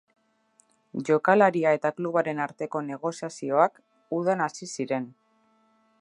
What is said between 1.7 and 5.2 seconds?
eta klubaren arteko negoziazioak udan hasi ziren.